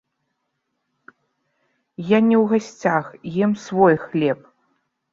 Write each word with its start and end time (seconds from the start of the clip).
Я 2.15 2.19
не 2.31 2.41
ў 2.41 2.43
гасцях, 2.57 3.05
ем 3.45 3.51
свой 3.69 3.95
хлеб. 4.11 4.39